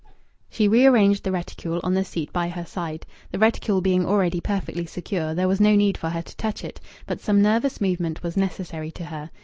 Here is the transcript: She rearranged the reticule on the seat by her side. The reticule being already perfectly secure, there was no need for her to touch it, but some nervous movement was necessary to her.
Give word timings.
She 0.49 0.67
rearranged 0.67 1.23
the 1.23 1.31
reticule 1.31 1.79
on 1.83 1.93
the 1.93 2.03
seat 2.03 2.33
by 2.33 2.49
her 2.49 2.65
side. 2.65 3.05
The 3.29 3.37
reticule 3.37 3.81
being 3.81 4.03
already 4.03 4.41
perfectly 4.41 4.87
secure, 4.87 5.35
there 5.35 5.47
was 5.47 5.61
no 5.61 5.75
need 5.75 5.95
for 5.95 6.09
her 6.09 6.23
to 6.23 6.37
touch 6.37 6.63
it, 6.63 6.81
but 7.05 7.21
some 7.21 7.39
nervous 7.39 7.79
movement 7.79 8.23
was 8.23 8.35
necessary 8.35 8.89
to 8.93 9.05
her. 9.05 9.29